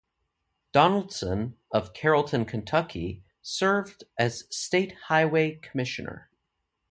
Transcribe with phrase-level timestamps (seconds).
[0.71, 6.31] Donaldson, of Carrollton, Kentucky served as state highway commissioner.